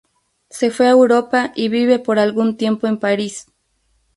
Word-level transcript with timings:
Se 0.49 0.71
fue 0.71 0.87
a 0.87 0.97
Europa 0.97 1.51
y 1.55 1.69
vive 1.69 1.99
por 1.99 2.17
algún 2.17 2.57
tiempo 2.57 2.87
en 2.87 2.97
París. 2.97 3.45